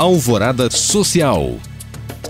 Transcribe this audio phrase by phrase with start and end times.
[0.00, 1.58] Alvorada Social.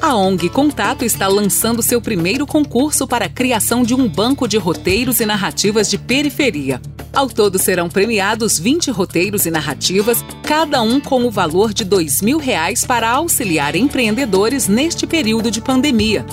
[0.02, 4.56] A ONG Contato está lançando seu primeiro concurso para a criação de um banco de
[4.56, 6.82] roteiros e narrativas de periferia.
[7.12, 12.22] Ao todo serão premiados 20 roteiros e narrativas, cada um com o valor de 2
[12.22, 16.26] mil reais para auxiliar empreendedores neste período de pandemia.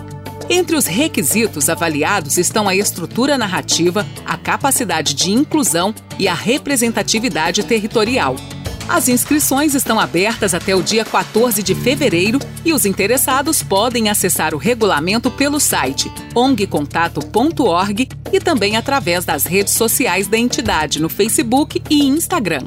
[0.49, 7.63] Entre os requisitos avaliados estão a estrutura narrativa, a capacidade de inclusão e a representatividade
[7.63, 8.35] territorial.
[8.88, 14.55] As inscrições estão abertas até o dia 14 de fevereiro e os interessados podem acessar
[14.55, 21.83] o regulamento pelo site ongcontato.org e também através das redes sociais da entidade no Facebook
[21.89, 22.63] e Instagram.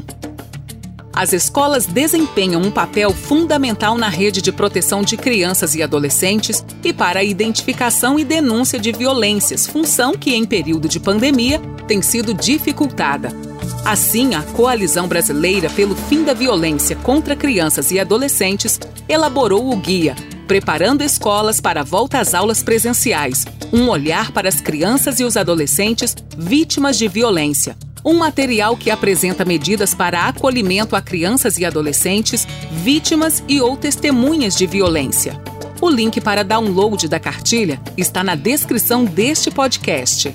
[1.12, 6.92] As escolas desempenham um papel fundamental na rede de proteção de crianças e adolescentes e
[6.92, 12.32] para a identificação e denúncia de violências, função que, em período de pandemia, tem sido
[12.32, 13.49] dificultada.
[13.84, 20.14] Assim, a Coalizão Brasileira pelo Fim da Violência contra Crianças e Adolescentes elaborou o guia
[20.46, 25.36] Preparando Escolas para a Volta às Aulas Presenciais um olhar para as crianças e os
[25.36, 27.76] adolescentes vítimas de violência.
[28.04, 32.46] Um material que apresenta medidas para acolhimento a crianças e adolescentes
[32.82, 35.40] vítimas e ou testemunhas de violência.
[35.80, 40.34] O link para download da cartilha está na descrição deste podcast.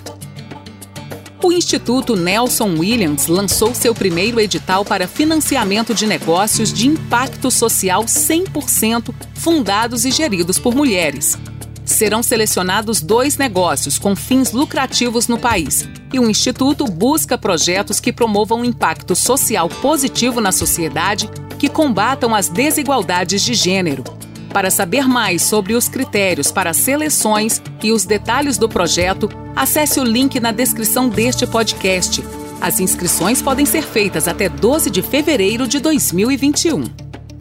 [1.45, 8.03] O Instituto Nelson Williams lançou seu primeiro edital para financiamento de negócios de impacto social
[8.03, 11.37] 100% fundados e geridos por mulheres.
[11.85, 18.11] Serão selecionados dois negócios com fins lucrativos no país e o Instituto busca projetos que
[18.11, 21.29] promovam impacto social positivo na sociedade,
[21.59, 24.14] que combatam as desigualdades de gênero
[24.55, 30.03] para saber mais sobre os critérios para seleções e os detalhes do projeto, acesse o
[30.05, 32.23] link na descrição deste podcast.
[32.61, 36.85] As inscrições podem ser feitas até 12 de fevereiro de 2021.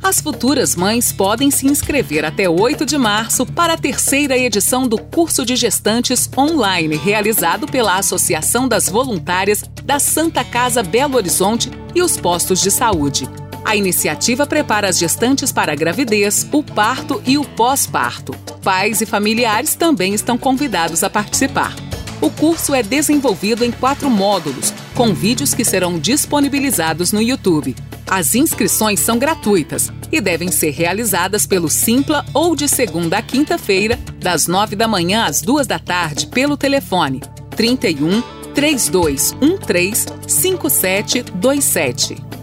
[0.03, 4.99] As futuras mães podem se inscrever até 8 de março para a terceira edição do
[4.99, 12.03] curso de gestantes online realizado pela Associação das Voluntárias da Santa Casa Belo Horizonte e
[12.03, 13.29] os postos de saúde.
[13.65, 18.33] A iniciativa prepara as gestantes para a gravidez, o parto e o pós-parto.
[18.63, 21.75] Pais e familiares também estão convidados a participar.
[22.21, 27.75] O curso é desenvolvido em quatro módulos, com vídeos que serão disponibilizados no YouTube.
[28.07, 33.99] As inscrições são gratuitas e devem ser realizadas pelo Simpla ou de segunda a quinta-feira,
[34.19, 37.23] das nove da manhã às duas da tarde, pelo telefone
[37.57, 38.23] 31
[38.55, 42.34] 3213 5727.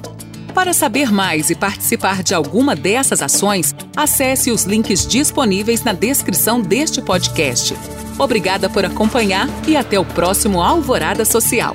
[0.53, 6.62] Para saber mais e participar de alguma dessas ações, acesse os links disponíveis na descrição
[6.62, 7.73] deste podcast.
[8.19, 11.73] Obrigada por acompanhar e até o próximo Alvorada Social.